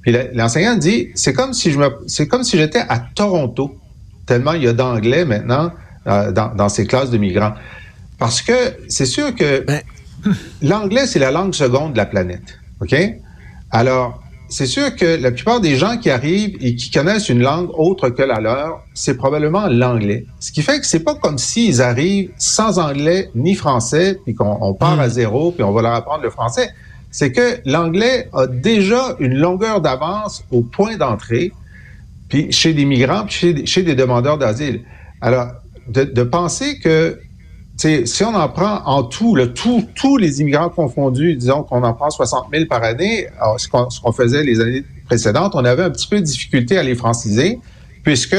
Puis 0.00 0.14
l'enseignant 0.32 0.76
dit, 0.76 1.08
c'est 1.14 1.34
comme 1.34 1.52
si 1.52 1.70
je 1.70 1.78
me, 1.78 1.90
c'est 2.06 2.28
comme 2.28 2.44
si 2.44 2.56
j'étais 2.56 2.82
à 2.88 2.98
Toronto 2.98 3.76
tellement 4.26 4.52
il 4.52 4.62
y 4.62 4.68
a 4.68 4.72
d'anglais 4.72 5.24
maintenant 5.24 5.72
euh, 6.06 6.32
dans, 6.32 6.68
ces 6.68 6.86
classes 6.86 7.10
de 7.10 7.18
migrants. 7.18 7.52
Parce 8.18 8.42
que 8.42 8.76
c'est 8.88 9.06
sûr 9.06 9.34
que 9.34 9.64
ben. 9.64 9.80
l'anglais, 10.62 11.06
c'est 11.06 11.18
la 11.18 11.30
langue 11.30 11.54
seconde 11.54 11.92
de 11.92 11.98
la 11.98 12.06
planète. 12.06 12.58
OK? 12.80 12.94
Alors, 13.70 14.22
c'est 14.48 14.66
sûr 14.66 14.96
que 14.96 15.20
la 15.20 15.30
plupart 15.30 15.60
des 15.60 15.76
gens 15.76 15.96
qui 15.96 16.10
arrivent 16.10 16.56
et 16.60 16.74
qui 16.74 16.90
connaissent 16.90 17.28
une 17.28 17.40
langue 17.40 17.70
autre 17.72 18.08
que 18.08 18.22
la 18.22 18.40
leur, 18.40 18.84
c'est 18.94 19.16
probablement 19.16 19.68
l'anglais. 19.68 20.26
Ce 20.40 20.50
qui 20.50 20.62
fait 20.62 20.80
que 20.80 20.86
c'est 20.86 21.04
pas 21.04 21.14
comme 21.14 21.38
s'ils 21.38 21.80
arrivent 21.80 22.30
sans 22.36 22.78
anglais 22.78 23.30
ni 23.36 23.54
français, 23.54 24.18
puis 24.24 24.34
qu'on 24.34 24.74
part 24.74 24.98
à 24.98 25.06
hmm. 25.06 25.10
zéro, 25.10 25.52
puis 25.52 25.62
on 25.62 25.72
va 25.72 25.82
leur 25.82 25.94
apprendre 25.94 26.24
le 26.24 26.30
français. 26.30 26.70
C'est 27.12 27.30
que 27.30 27.60
l'anglais 27.64 28.28
a 28.32 28.46
déjà 28.46 29.16
une 29.20 29.34
longueur 29.34 29.80
d'avance 29.80 30.44
au 30.50 30.62
point 30.62 30.96
d'entrée 30.96 31.52
puis 32.30 32.50
chez 32.52 32.72
des 32.72 32.86
migrants, 32.86 33.24
puis 33.26 33.34
chez, 33.34 33.66
chez 33.66 33.82
des 33.82 33.94
demandeurs 33.94 34.38
d'asile. 34.38 34.82
Alors, 35.20 35.48
de, 35.90 36.22
penser 36.22 36.78
que 36.78 37.18
si 37.76 38.24
on 38.24 38.34
en 38.34 38.48
prend 38.48 38.82
en 38.84 39.02
tout, 39.02 39.34
le 39.34 39.52
tout, 39.52 39.86
tous 39.94 40.16
les 40.16 40.40
immigrants 40.40 40.68
confondus, 40.68 41.34
disons 41.36 41.62
qu'on 41.62 41.82
en 41.82 41.94
prend 41.94 42.10
60 42.10 42.46
000 42.52 42.66
par 42.66 42.82
année, 42.82 43.26
ce 43.56 43.68
qu'on 43.68 44.12
faisait 44.12 44.42
les 44.42 44.60
années 44.60 44.84
précédentes, 45.06 45.52
on 45.54 45.64
avait 45.64 45.82
un 45.82 45.90
petit 45.90 46.06
peu 46.06 46.18
de 46.20 46.24
difficulté 46.24 46.78
à 46.78 46.82
les 46.82 46.94
franciser, 46.94 47.58
puisque 48.04 48.36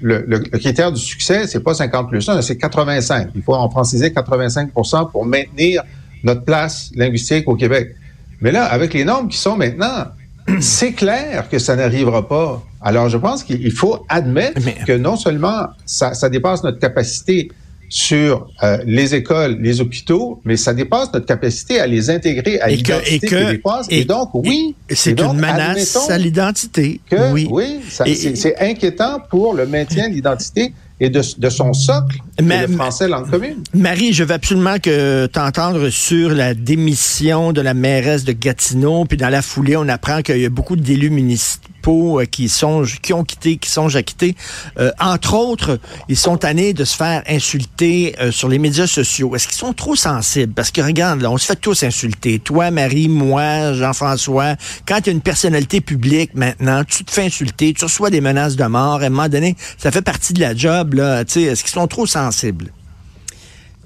le, 0.00 0.24
le, 0.26 0.38
critère 0.58 0.92
du 0.92 1.00
succès, 1.00 1.46
c'est 1.46 1.60
pas 1.62 1.74
50 1.74 2.08
plus 2.08 2.28
1, 2.28 2.42
c'est 2.42 2.56
85. 2.58 3.30
Il 3.34 3.42
faut 3.42 3.54
en 3.54 3.70
franciser 3.70 4.12
85 4.12 4.70
pour 5.10 5.24
maintenir 5.24 5.82
notre 6.24 6.42
place 6.42 6.90
linguistique 6.94 7.48
au 7.48 7.54
Québec. 7.54 7.94
Mais 8.40 8.50
là, 8.50 8.64
avec 8.64 8.92
les 8.94 9.04
normes 9.04 9.28
qui 9.28 9.38
sont 9.38 9.56
maintenant, 9.56 10.06
c'est 10.60 10.92
clair 10.92 11.48
que 11.48 11.58
ça 11.58 11.76
n'arrivera 11.76 12.28
pas. 12.28 12.62
Alors, 12.84 13.08
je 13.08 13.16
pense 13.16 13.42
qu'il 13.42 13.72
faut 13.72 14.04
admettre 14.10 14.60
que 14.86 14.92
non 14.92 15.16
seulement 15.16 15.68
ça, 15.86 16.12
ça 16.12 16.28
dépasse 16.28 16.62
notre 16.62 16.78
capacité 16.78 17.50
sur 17.88 18.48
euh, 18.62 18.78
les 18.84 19.14
écoles, 19.14 19.56
les 19.60 19.80
hôpitaux, 19.80 20.40
mais 20.44 20.56
ça 20.56 20.74
dépasse 20.74 21.12
notre 21.12 21.26
capacité 21.26 21.80
à 21.80 21.86
les 21.86 22.10
intégrer 22.10 22.60
à 22.60 22.68
l'identité 22.68 23.26
québécoise. 23.26 23.86
Et, 23.88 24.04
donc, 24.04 24.30
oui, 24.34 24.74
c'est 24.90 25.18
une 25.18 25.32
menace 25.34 26.10
à 26.10 26.18
l'identité. 26.18 27.00
Oui, 27.32 27.48
oui 27.50 27.80
c'est 27.88 28.56
inquiétant 28.60 29.20
pour 29.30 29.54
le 29.54 29.66
maintien 29.66 30.08
de 30.10 30.14
l'identité 30.14 30.74
et 31.00 31.08
de, 31.08 31.22
de, 31.38 31.50
son 31.50 31.72
socle, 31.72 32.18
le 32.38 32.66
français 32.68 33.08
langue 33.08 33.30
commune. 33.30 33.62
Marie, 33.74 34.12
je 34.12 34.24
veux 34.24 34.34
absolument 34.34 34.78
que 34.78 35.26
t'entendre 35.26 35.88
sur 35.88 36.30
la 36.30 36.54
démission 36.54 37.52
de 37.52 37.60
la 37.60 37.74
mairesse 37.74 38.24
de 38.24 38.32
Gatineau, 38.32 39.04
puis 39.04 39.16
dans 39.16 39.28
la 39.28 39.42
foulée, 39.42 39.76
on 39.76 39.88
apprend 39.88 40.22
qu'il 40.22 40.38
y 40.38 40.44
a 40.44 40.50
beaucoup 40.50 40.76
d'élus 40.76 41.10
municipaux 41.10 41.68
euh, 41.90 42.24
qui 42.24 42.48
songent, 42.48 42.98
qui 43.00 43.12
ont 43.12 43.24
quitté, 43.24 43.56
qui 43.56 43.68
songent 43.68 43.96
à 43.96 44.02
quitter. 44.02 44.34
Euh, 44.78 44.90
entre 45.00 45.34
autres, 45.34 45.78
ils 46.08 46.16
sont 46.16 46.36
tannés 46.36 46.72
de 46.72 46.84
se 46.84 46.96
faire 46.96 47.22
insulter 47.28 48.14
euh, 48.20 48.30
sur 48.30 48.48
les 48.48 48.58
médias 48.58 48.86
sociaux. 48.86 49.34
Est-ce 49.34 49.46
qu'ils 49.46 49.56
sont 49.56 49.72
trop 49.72 49.96
sensibles? 49.96 50.52
Parce 50.52 50.70
que 50.70 50.80
regarde, 50.80 51.20
là, 51.20 51.30
on 51.30 51.38
se 51.38 51.46
fait 51.46 51.56
tous 51.56 51.82
insulter. 51.82 52.38
Toi, 52.38 52.70
Marie, 52.70 53.08
moi, 53.08 53.72
Jean-François. 53.74 54.56
Quand 54.86 55.00
tu 55.00 55.10
es 55.10 55.12
une 55.12 55.20
personnalité 55.20 55.80
publique 55.80 56.34
maintenant, 56.34 56.84
tu 56.84 57.04
te 57.04 57.10
fais 57.10 57.26
insulter, 57.26 57.74
tu 57.74 57.84
reçois 57.84 58.10
des 58.10 58.20
menaces 58.20 58.56
de 58.56 58.64
mort. 58.64 59.02
À 59.02 59.06
un 59.06 59.10
moment 59.10 59.28
donné, 59.28 59.56
ça 59.78 59.90
fait 59.90 60.02
partie 60.02 60.32
de 60.32 60.40
la 60.40 60.54
job. 60.54 60.94
Là. 60.94 61.22
Est-ce 61.22 61.62
qu'ils 61.62 61.72
sont 61.72 61.86
trop 61.86 62.06
sensibles? 62.06 62.70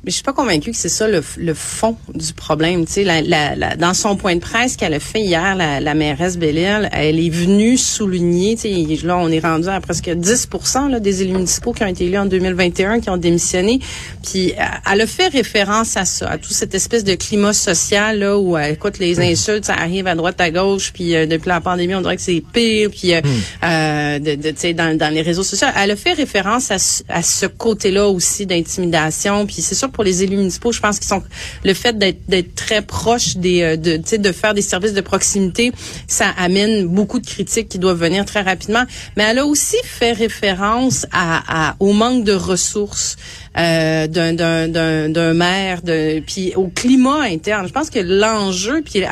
Mais 0.04 0.10
je 0.10 0.16
suis 0.16 0.22
pas 0.22 0.32
convaincue 0.32 0.70
que 0.70 0.76
c'est 0.76 0.88
ça 0.88 1.08
le, 1.08 1.22
le, 1.36 1.54
fond 1.54 1.96
du 2.14 2.32
problème. 2.32 2.86
Tu 2.86 2.92
sais, 2.92 3.04
la, 3.04 3.20
la, 3.22 3.76
dans 3.76 3.94
son 3.94 4.16
point 4.16 4.36
de 4.36 4.40
presse 4.40 4.76
qu'elle 4.76 4.94
a 4.94 5.00
fait 5.00 5.20
hier, 5.20 5.54
la, 5.54 5.80
la 5.80 5.94
mairesse 5.94 6.36
Bellil, 6.36 6.88
elle 6.92 7.18
est 7.18 7.30
venue 7.30 7.76
souligner. 7.76 8.56
Tu 8.56 8.96
sais, 8.96 9.06
là, 9.06 9.18
on 9.18 9.28
est 9.28 9.40
rendu 9.40 9.68
à 9.68 9.80
presque 9.80 10.08
10% 10.08 10.90
là, 10.90 11.00
des 11.00 11.22
élus 11.22 11.32
municipaux 11.32 11.72
qui 11.72 11.82
ont 11.82 11.88
été 11.88 12.04
élus 12.06 12.18
en 12.18 12.26
2021, 12.26 13.00
qui 13.00 13.10
ont 13.10 13.16
démissionné. 13.16 13.80
Puis, 14.22 14.54
elle 14.90 15.00
a 15.00 15.06
fait 15.06 15.28
référence 15.28 15.96
à 15.96 16.04
ça, 16.04 16.30
à 16.30 16.38
toute 16.38 16.52
cette 16.52 16.74
espèce 16.74 17.04
de 17.04 17.14
climat 17.14 17.52
social 17.52 18.18
là 18.18 18.38
où, 18.38 18.56
euh, 18.56 18.72
écoute, 18.72 18.98
les 18.98 19.20
insultes, 19.20 19.64
ça 19.64 19.74
arrive 19.74 20.06
à 20.06 20.14
droite, 20.14 20.40
à 20.40 20.50
gauche. 20.50 20.92
Puis, 20.92 21.14
euh, 21.14 21.26
depuis 21.26 21.48
la 21.48 21.60
pandémie, 21.60 21.94
on 21.94 22.00
dirait 22.00 22.16
que 22.16 22.22
c'est 22.22 22.42
pire. 22.52 22.90
Puis, 22.90 23.14
euh, 23.14 23.20
hmm. 23.20 23.64
euh 23.64 24.18
de, 24.18 24.34
de, 24.34 24.50
tu 24.50 24.56
sais, 24.58 24.74
dans, 24.74 24.96
dans 24.96 25.12
les 25.12 25.22
réseaux 25.22 25.42
sociaux, 25.42 25.68
elle 25.76 25.90
a 25.90 25.96
fait 25.96 26.12
référence 26.12 26.70
à, 26.70 26.76
à 27.08 27.22
ce 27.22 27.46
côté-là 27.46 28.08
aussi 28.08 28.46
d'intimidation. 28.46 29.46
Puis, 29.46 29.56
c'est 29.60 29.74
sûr 29.74 29.90
pour 29.98 30.04
les 30.04 30.22
élus 30.22 30.36
municipaux. 30.36 30.70
Je 30.70 30.78
pense 30.78 31.00
qu'ils 31.00 31.08
sont 31.08 31.24
le 31.64 31.74
fait 31.74 31.98
d'être 31.98 32.54
très 32.54 32.82
proche 32.82 33.36
des 33.36 33.62
euh, 33.62 33.76
de 33.76 33.96
de 34.16 34.32
faire 34.32 34.54
des 34.54 34.62
services 34.62 34.92
de 34.92 35.00
proximité, 35.00 35.72
ça 36.06 36.26
amène 36.38 36.86
beaucoup 36.86 37.18
de 37.18 37.26
critiques 37.26 37.68
qui 37.68 37.80
doivent 37.80 37.98
venir 37.98 38.24
très 38.24 38.42
rapidement. 38.42 38.84
Mais 39.16 39.24
elle 39.24 39.40
a 39.40 39.44
aussi 39.44 39.76
fait 39.82 40.12
référence 40.12 41.04
à, 41.10 41.70
à 41.70 41.76
au 41.80 41.92
manque 41.92 42.22
de 42.22 42.32
ressources 42.32 43.16
euh, 43.58 44.06
d'un, 44.06 44.34
d'un, 44.68 45.34
maire, 45.34 45.80
puis 46.26 46.52
au 46.54 46.68
climat 46.68 47.22
interne. 47.22 47.66
Je 47.66 47.72
pense 47.72 47.90
que 47.90 47.98
l'enjeu, 47.98 48.82
puis 48.82 49.02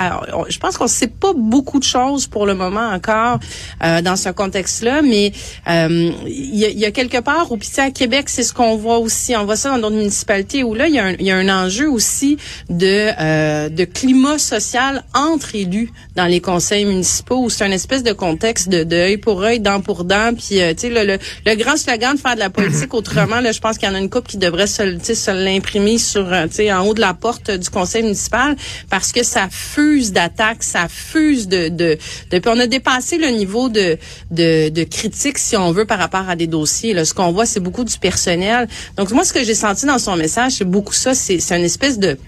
je 0.49 0.59
pense 0.59 0.79
qu'on 0.79 0.87
sait 0.87 1.09
pas 1.09 1.33
beaucoup 1.35 1.81
de 1.81 1.85
choses 1.85 2.29
pour 2.29 2.47
le 2.47 2.55
moment 2.55 2.89
encore 2.91 3.41
euh, 3.83 4.03
dans 4.03 4.15
ce 4.15 4.29
contexte-là, 4.29 5.03
mais 5.03 5.33
euh, 5.69 6.13
il 6.27 6.55
y, 6.55 6.65
a, 6.65 6.69
y, 6.69 6.85
a, 6.85 6.93
quelque 6.93 7.19
part 7.19 7.51
où, 7.51 7.57
puis 7.57 7.69
à 7.79 7.91
Québec, 7.91 8.29
c'est 8.29 8.45
ce 8.45 8.53
qu'on 8.53 8.77
voit 8.77 8.99
aussi. 8.99 9.35
On 9.37 9.45
voit 9.45 9.57
ça 9.57 9.71
dans 9.71 9.79
d'autres 9.79 9.97
municipalités 9.97 10.63
où 10.67 10.75
là, 10.75 10.89
il 10.89 10.95
y, 10.95 10.99
a 10.99 11.05
un, 11.05 11.13
y 11.15 11.31
a 11.31 11.37
un 11.37 11.49
enjeu 11.49 11.91
aussi 11.91 12.37
de 12.69 13.11
euh, 13.21 13.69
de 13.69 13.85
climat 13.85 14.39
social 14.39 15.05
entre 15.15 15.55
élus 15.55 15.91
dans 16.15 16.27
les 16.27 16.41
conseils 16.41 16.85
municipaux 16.85 17.45
où 17.45 17.51
c'est 17.51 17.65
un 17.65 17.71
espèce 17.71 18.03
de 18.03 18.13
contexte 18.13 18.69
de, 18.69 18.85
de 18.85 19.17
pour 19.17 19.43
œil, 19.43 19.61
dent 19.61 19.81
pour 19.81 20.05
dent, 20.05 20.33
puis 20.35 20.47
tu 20.49 20.57
sais 20.77 20.89
le, 20.89 21.05
le, 21.05 21.19
le, 21.47 21.55
grand 21.55 21.77
slogan 21.77 22.17
de 22.17 22.21
faire 22.21 22.35
de 22.35 22.41
la 22.41 22.51
politique 22.51 22.93
autrement. 23.01 23.41
Là, 23.41 23.53
je 23.53 23.61
pense 23.61 23.79
qu'il 23.79 23.89
y 23.89 23.93
en 23.93 23.95
a 23.95 23.99
une 23.99 24.11
coupe 24.11 24.27
qui 24.27 24.37
devrait 24.37 24.67
se, 24.67 24.99
se 25.03 25.31
l'imprimer 25.31 25.99
sur, 25.99 26.33
euh, 26.33 26.47
en 26.73 26.87
haut 26.87 26.95
de 26.95 27.01
la 27.01 27.15
porte 27.15 27.51
du 27.51 27.71
conseil 27.71 28.03
municipal 28.03 28.57
parce 28.91 29.13
que 29.13 29.23
ça 29.23 29.49
fuse 29.51 30.13
d'attaques, 30.13 30.63
ça 30.63 30.89
fuse 30.89 31.49
de, 31.49 31.69
de, 31.69 31.99
de, 32.31 32.39
puis 32.39 32.51
on 32.53 32.59
a 32.59 32.67
dépassé 32.67 33.19
le 33.19 33.29
niveau 33.29 33.69
de, 33.69 33.99
de, 34.31 34.69
de 34.69 34.85
critique, 34.85 35.39
si 35.39 35.57
on 35.57 35.73
veut, 35.73 35.85
par 35.85 35.99
rapport 35.99 36.29
à 36.29 36.37
des 36.37 36.47
dossiers. 36.47 36.95
Là, 36.95 37.05
ce 37.05 37.15
qu'on 37.15 37.33
voit, 37.33 37.47
c'est 37.47 37.61
beaucoup 37.61 37.85
du 37.85 37.99
personnel. 37.99 38.69
Donc, 38.97 39.11
moi, 39.13 39.25
ce 39.25 39.33
que 39.33 39.45
j'ai 39.45 39.55
senti 39.55 39.87
dans 39.87 39.99
son 39.99 40.17
message, 40.17 40.53
c'est 40.57 40.65
beaucoup 40.65 40.93
ça, 40.95 41.15
c'est, 41.15 41.39
c'est 41.41 41.57
une 41.57 41.65
espèce 41.65 41.99
de, 41.99 42.19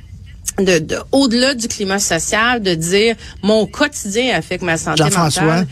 de, 0.58 0.78
de 0.78 0.96
au-delà 1.12 1.54
du 1.54 1.68
climat 1.68 1.98
social, 1.98 2.62
de 2.62 2.74
dire 2.74 3.16
mon 3.42 3.66
quotidien 3.66 4.36
affecte 4.36 4.62
ma 4.62 4.76
santé 4.76 5.02
Jean-François, 5.02 5.64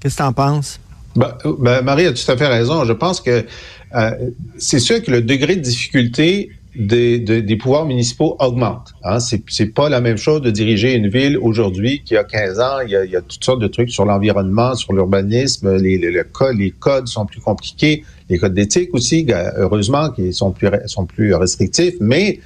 qu'est-ce 0.00 0.16
que 0.16 0.22
tu 0.22 0.26
en 0.26 0.32
penses? 0.32 0.80
Ben, 1.16 1.36
ben, 1.60 1.82
Marie 1.82 2.06
a 2.06 2.12
tout 2.12 2.30
à 2.30 2.36
fait 2.36 2.48
raison. 2.48 2.84
Je 2.84 2.92
pense 2.92 3.20
que 3.20 3.46
euh, 3.94 4.10
c'est 4.58 4.80
sûr 4.80 5.02
que 5.02 5.10
le 5.10 5.22
degré 5.22 5.54
de 5.54 5.60
difficulté 5.60 6.50
des, 6.76 7.18
des 7.18 7.56
pouvoirs 7.56 7.86
municipaux 7.86 8.36
augmente. 8.40 8.94
Hein. 9.04 9.18
C'est 9.20 9.66
pas 9.66 9.88
la 9.88 10.00
même 10.00 10.16
chose 10.16 10.42
de 10.42 10.50
diriger 10.50 10.94
une 10.94 11.08
ville 11.08 11.38
aujourd'hui 11.38 12.02
qu'il 12.04 12.16
y 12.16 12.18
a 12.18 12.24
15 12.24 12.60
ans. 12.60 12.80
Il 12.84 12.90
y 12.90 12.96
a, 12.96 13.04
il 13.04 13.10
y 13.10 13.16
a 13.16 13.20
toutes 13.20 13.44
sortes 13.44 13.60
de 13.60 13.68
trucs 13.68 13.90
sur 13.90 14.04
l'environnement, 14.04 14.74
sur 14.74 14.92
l'urbanisme. 14.92 15.76
Les, 15.76 15.98
les, 15.98 16.10
les, 16.10 16.70
codes 16.70 17.06
sont 17.06 17.26
plus 17.26 17.40
compliqués. 17.40 18.04
Les 18.28 18.38
codes 18.38 18.54
d'éthique 18.54 18.90
aussi, 18.92 19.26
heureusement, 19.56 20.10
qui 20.10 20.32
sont 20.32 20.52
plus, 20.52 20.68
sont 20.86 21.06
plus 21.06 21.34
restrictifs. 21.34 21.94
Mais 22.00 22.40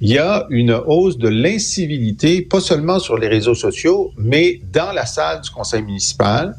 il 0.00 0.08
y 0.08 0.18
a 0.18 0.46
une 0.48 0.72
hausse 0.72 1.18
de 1.18 1.28
l'incivilité, 1.28 2.40
pas 2.40 2.60
seulement 2.60 2.98
sur 2.98 3.18
les 3.18 3.28
réseaux 3.28 3.54
sociaux, 3.54 4.12
mais 4.16 4.60
dans 4.72 4.92
la 4.92 5.04
salle 5.04 5.42
du 5.42 5.50
conseil 5.50 5.82
municipal 5.82 6.56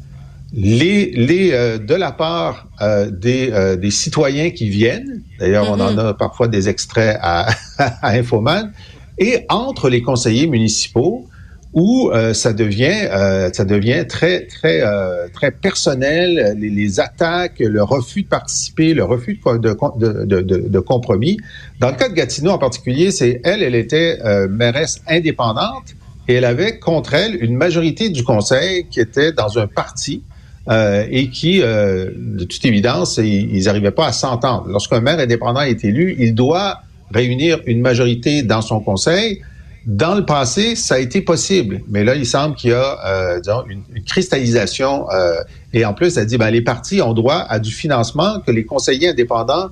les, 0.52 1.10
les 1.12 1.52
euh, 1.52 1.78
de 1.78 1.94
la 1.94 2.12
part 2.12 2.68
euh, 2.80 3.10
des, 3.10 3.50
euh, 3.52 3.76
des 3.76 3.90
citoyens 3.90 4.50
qui 4.50 4.68
viennent, 4.68 5.22
d'ailleurs 5.38 5.70
on 5.70 5.80
en 5.80 5.94
mm-hmm. 5.94 6.08
a 6.08 6.14
parfois 6.14 6.48
des 6.48 6.68
extraits 6.68 7.16
à, 7.20 7.48
à 7.78 8.10
Infoman, 8.12 8.72
et 9.18 9.46
entre 9.48 9.88
les 9.88 10.02
conseillers 10.02 10.46
municipaux 10.46 11.26
où 11.74 12.10
ça 12.34 12.52
devient 12.52 13.08
ça 13.54 13.64
devient 13.64 14.04
très 14.06 14.46
très 14.46 14.82
très 15.32 15.50
personnel, 15.50 16.54
les, 16.58 16.68
les, 16.68 17.00
attaques, 17.00 17.60
le 17.60 17.82
refus 17.82 18.24
de 18.24 18.28
participer, 18.28 18.92
le 18.92 19.04
refus 19.04 19.40
de, 19.42 19.56
de, 19.56 20.24
de, 20.26 20.40
de, 20.42 20.68
de 20.68 20.80
compromis. 20.80 21.38
Dans 21.80 21.88
le 21.88 21.96
cas 21.96 22.10
de 22.10 22.14
Gatineau 22.14 22.50
en 22.50 22.58
particulier, 22.58 23.10
c'est 23.10 23.40
elle, 23.44 23.62
elle 23.62 23.74
était 23.74 24.18
mairesse 24.50 25.00
indépendante 25.08 25.94
et 26.28 26.34
elle 26.34 26.44
avait 26.44 26.78
contre 26.78 27.14
elle 27.14 27.42
une 27.42 27.56
majorité 27.56 28.10
du 28.10 28.22
conseil 28.22 28.86
qui 28.90 29.00
était 29.00 29.32
dans 29.32 29.58
un 29.58 29.66
parti 29.66 30.22
euh, 30.70 31.06
et 31.10 31.28
qui, 31.28 31.60
euh, 31.60 32.10
de 32.16 32.44
toute 32.44 32.64
évidence, 32.64 33.18
ils 33.18 33.64
n'arrivaient 33.64 33.90
pas 33.90 34.06
à 34.06 34.12
s'entendre. 34.12 34.66
Lorsqu'un 34.68 35.00
maire 35.00 35.18
indépendant 35.18 35.62
est 35.62 35.84
élu, 35.84 36.14
il 36.18 36.34
doit 36.34 36.78
réunir 37.12 37.58
une 37.66 37.80
majorité 37.80 38.42
dans 38.42 38.62
son 38.62 38.78
conseil. 38.78 39.42
Dans 39.86 40.14
le 40.14 40.24
passé, 40.24 40.76
ça 40.76 40.94
a 40.94 40.98
été 41.00 41.20
possible, 41.20 41.80
mais 41.88 42.04
là, 42.04 42.14
il 42.14 42.24
semble 42.24 42.54
qu'il 42.54 42.70
y 42.70 42.74
a 42.74 42.96
euh, 43.04 43.40
une, 43.68 44.04
cristallisation. 44.04 45.06
Et 45.72 45.84
en 45.84 45.94
plus, 45.94 46.10
ça 46.10 46.24
dit 46.24 46.38
ben, 46.38 46.50
les 46.50 46.60
partis 46.60 47.02
ont 47.02 47.12
droit 47.12 47.44
à 47.48 47.58
du 47.58 47.72
financement 47.72 48.38
que 48.46 48.52
les 48.52 48.64
conseillers 48.64 49.08
indépendants 49.08 49.70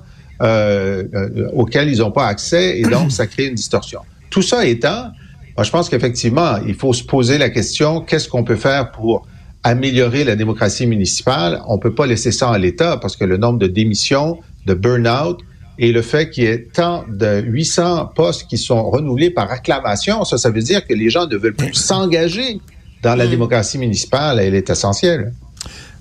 auxquels 1.53 1.89
ils 1.89 1.99
n'ont 1.99 2.11
pas 2.11 2.27
accès, 2.27 2.79
et 2.79 2.81
donc 2.81 3.11
ça 3.11 3.27
crée 3.27 3.45
une 3.45 3.55
distorsion. 3.55 4.01
Tout 4.29 4.41
ça 4.41 4.65
étant, 4.65 5.11
je 5.57 5.69
pense 5.69 5.87
qu'effectivement, 5.87 6.57
il 6.67 6.75
faut 6.75 6.91
se 6.91 7.03
poser 7.03 7.37
la 7.37 7.49
question 7.49 8.01
qu'est-ce 8.01 8.27
qu'on 8.27 8.43
peut 8.43 8.55
faire 8.55 8.91
pour 8.91 9.25
améliorer 9.63 10.23
la 10.23 10.35
démocratie 10.35 10.87
municipale, 10.87 11.61
on 11.67 11.77
peut 11.77 11.93
pas 11.93 12.05
laisser 12.05 12.31
ça 12.31 12.49
à 12.49 12.57
l'État 12.57 12.97
parce 12.97 13.15
que 13.15 13.25
le 13.25 13.37
nombre 13.37 13.59
de 13.59 13.67
démissions, 13.67 14.39
de 14.65 14.73
burn-out 14.73 15.39
et 15.77 15.91
le 15.91 16.01
fait 16.01 16.29
qu'il 16.29 16.43
y 16.43 16.47
ait 16.47 16.67
tant 16.73 17.05
de 17.07 17.41
800 17.41 18.11
postes 18.15 18.47
qui 18.47 18.57
sont 18.57 18.89
renouvelés 18.89 19.29
par 19.29 19.51
acclamation, 19.51 20.23
ça, 20.25 20.37
ça 20.37 20.49
veut 20.49 20.61
dire 20.61 20.85
que 20.85 20.93
les 20.93 21.09
gens 21.09 21.27
ne 21.27 21.37
veulent 21.37 21.55
plus 21.55 21.73
s'engager 21.73 22.59
dans 23.01 23.15
la 23.15 23.27
démocratie 23.27 23.77
municipale. 23.77 24.39
Elle 24.39 24.55
est 24.55 24.69
essentielle. 24.69 25.33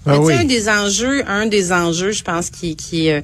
Ah 0.07 0.15
un 0.15 0.45
des 0.45 0.71
enjeux, 0.71 1.23
un 1.29 1.45
des 1.45 1.73
enjeux, 1.73 2.13
je 2.13 2.23
pense, 2.23 2.49
qui, 2.49 2.75
qui 2.75 3.11
euh, 3.11 3.21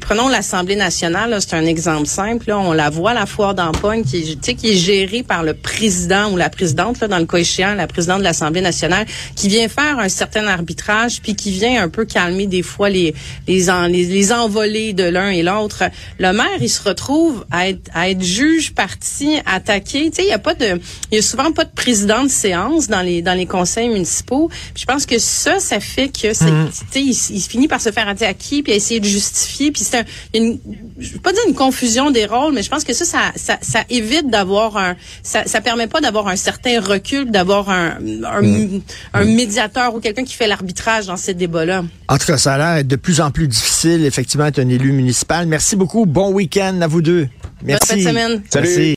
prenons 0.00 0.26
l'Assemblée 0.26 0.74
nationale, 0.74 1.36
c'est 1.38 1.54
un 1.54 1.64
exemple 1.64 2.06
simple. 2.06 2.48
Là, 2.48 2.58
on 2.58 2.72
la 2.72 2.90
voit, 2.90 3.14
la 3.14 3.26
foire 3.26 3.54
d'empoigne, 3.54 4.02
qui, 4.02 4.36
qui 4.36 4.72
est 4.72 4.76
gérée 4.76 5.22
par 5.22 5.44
le 5.44 5.54
président 5.54 6.32
ou 6.32 6.36
la 6.36 6.50
présidente, 6.50 6.98
là, 7.00 7.06
dans 7.06 7.18
le 7.20 7.26
cas 7.26 7.36
échéant, 7.38 7.74
la 7.74 7.86
présidente 7.86 8.18
de 8.18 8.24
l'Assemblée 8.24 8.60
nationale, 8.60 9.06
qui 9.36 9.46
vient 9.46 9.68
faire 9.68 10.00
un 10.00 10.08
certain 10.08 10.48
arbitrage, 10.48 11.20
puis 11.22 11.36
qui 11.36 11.52
vient 11.52 11.80
un 11.80 11.88
peu 11.88 12.04
calmer 12.04 12.48
des 12.48 12.62
fois 12.62 12.90
les 12.90 13.14
les, 13.46 13.66
les, 13.88 14.32
envolées 14.32 14.92
de 14.92 15.04
l'un 15.04 15.30
et 15.30 15.44
l'autre. 15.44 15.84
Le 16.18 16.32
maire, 16.32 16.58
il 16.60 16.68
se 16.68 16.82
retrouve 16.82 17.44
à 17.52 17.68
être, 17.68 17.88
à 17.94 18.10
être 18.10 18.22
juge, 18.22 18.74
parti, 18.74 19.38
attaqué. 19.46 20.10
Il 20.18 20.24
y 20.24 20.32
a 20.32 20.38
pas 20.38 20.54
de, 20.54 20.80
il 21.12 21.16
y 21.16 21.18
a 21.18 21.22
souvent 21.22 21.52
pas 21.52 21.64
de 21.64 21.70
président 21.70 22.24
de 22.24 22.28
séance 22.28 22.88
dans 22.88 23.02
les 23.02 23.22
dans 23.22 23.34
les 23.34 23.46
conseils 23.46 23.88
municipaux. 23.88 24.48
Puis 24.74 24.82
je 24.82 24.86
pense 24.86 25.06
que 25.06 25.18
ça, 25.18 25.60
ça 25.60 25.78
fait 25.78 25.99
que 26.08 26.32
c'est, 26.34 26.50
mm. 26.50 26.70
il, 26.94 27.10
il, 27.10 27.40
finit 27.42 27.68
par 27.68 27.80
se 27.80 27.90
faire 27.90 28.08
attaquer 28.08 28.62
puis 28.62 28.72
essayer 28.72 29.00
de 29.00 29.06
justifier. 29.06 29.72
Puis 29.72 29.84
c'est 29.84 29.98
un, 29.98 30.04
une, 30.34 30.58
je 30.98 31.12
veux 31.14 31.20
pas 31.20 31.32
dire 31.32 31.42
une 31.48 31.54
confusion 31.54 32.10
des 32.10 32.26
rôles, 32.26 32.54
mais 32.54 32.62
je 32.62 32.70
pense 32.70 32.84
que 32.84 32.92
ça, 32.92 33.04
ça, 33.04 33.32
ça, 33.36 33.58
ça 33.60 33.84
évite 33.90 34.30
d'avoir 34.30 34.76
un, 34.76 34.96
ça, 35.22 35.44
ça 35.46 35.60
permet 35.60 35.86
pas 35.86 36.00
d'avoir 36.00 36.28
un 36.28 36.36
certain 36.36 36.80
recul, 36.80 37.30
d'avoir 37.30 37.70
un, 37.70 37.98
un, 38.24 38.42
mm. 38.42 38.82
un 39.14 39.24
médiateur 39.24 39.94
ou 39.94 40.00
quelqu'un 40.00 40.24
qui 40.24 40.34
fait 40.34 40.46
l'arbitrage 40.46 41.06
dans 41.06 41.16
ces 41.16 41.34
débats-là. 41.34 41.84
En 42.08 42.18
tout 42.18 42.26
cas, 42.26 42.38
ça 42.38 42.54
a 42.54 42.58
l'air 42.58 42.84
de 42.84 42.96
plus 42.96 43.20
en 43.20 43.30
plus 43.30 43.48
difficile, 43.48 44.04
effectivement, 44.04 44.46
être 44.46 44.58
un 44.58 44.68
élu 44.68 44.92
municipal. 44.92 45.46
Merci 45.46 45.76
beaucoup. 45.76 46.06
Bon 46.06 46.32
week-end 46.32 46.80
à 46.80 46.86
vous 46.86 47.02
deux. 47.02 47.28
Merci. 47.62 47.96
Bonne 47.96 48.04
semaine. 48.04 48.42
Salut. 48.48 48.88